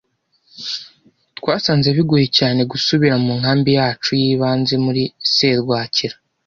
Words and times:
Twasanze 1.37 1.87
bigoye 1.97 2.27
cyane 2.37 2.61
gusubira 2.71 3.15
mu 3.25 3.31
nkambi 3.39 3.69
yacu 3.79 4.09
y'ibanze 4.21 4.73
muri 4.85 5.03
serwakira. 5.33 6.15